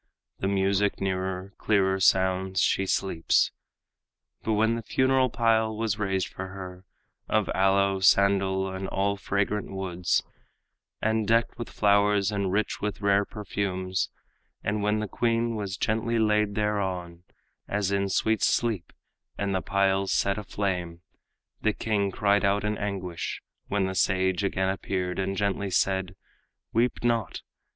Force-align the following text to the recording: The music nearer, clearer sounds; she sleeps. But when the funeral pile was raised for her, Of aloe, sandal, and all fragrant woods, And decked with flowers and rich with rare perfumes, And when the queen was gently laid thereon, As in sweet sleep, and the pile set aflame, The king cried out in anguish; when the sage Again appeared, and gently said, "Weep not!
The 0.39 0.47
music 0.47 0.99
nearer, 0.99 1.53
clearer 1.59 1.99
sounds; 1.99 2.59
she 2.59 2.87
sleeps. 2.87 3.51
But 4.41 4.53
when 4.53 4.73
the 4.73 4.81
funeral 4.81 5.29
pile 5.29 5.77
was 5.77 5.99
raised 5.99 6.27
for 6.29 6.47
her, 6.47 6.85
Of 7.29 7.51
aloe, 7.53 7.99
sandal, 7.99 8.67
and 8.73 8.87
all 8.87 9.15
fragrant 9.15 9.69
woods, 9.69 10.23
And 11.03 11.27
decked 11.27 11.59
with 11.59 11.69
flowers 11.69 12.31
and 12.31 12.51
rich 12.51 12.81
with 12.81 13.01
rare 13.01 13.25
perfumes, 13.25 14.09
And 14.63 14.81
when 14.81 15.01
the 15.01 15.07
queen 15.07 15.55
was 15.55 15.77
gently 15.77 16.17
laid 16.17 16.55
thereon, 16.55 17.23
As 17.67 17.91
in 17.91 18.09
sweet 18.09 18.41
sleep, 18.41 18.93
and 19.37 19.53
the 19.53 19.61
pile 19.61 20.07
set 20.07 20.39
aflame, 20.39 21.01
The 21.61 21.73
king 21.73 22.09
cried 22.09 22.43
out 22.43 22.63
in 22.63 22.75
anguish; 22.75 23.43
when 23.67 23.85
the 23.85 23.93
sage 23.93 24.43
Again 24.43 24.69
appeared, 24.69 25.19
and 25.19 25.37
gently 25.37 25.69
said, 25.69 26.15
"Weep 26.73 27.03
not! 27.03 27.43